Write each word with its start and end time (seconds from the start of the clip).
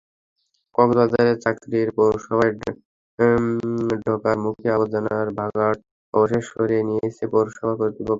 কক্সবাজারের 0.75 1.37
চকরিয়া 1.43 1.91
পৌরসভায় 1.97 2.53
ঢোকার 4.03 4.37
মুখের 4.43 4.71
আবর্জনার 4.75 5.27
ভাগাড় 5.37 5.77
অবশেষে 6.13 6.47
সরিয়ে 6.49 6.83
নিয়েছে 6.89 7.23
পৌরসভা 7.33 7.73
কর্তৃপক্ষ। 7.79 8.09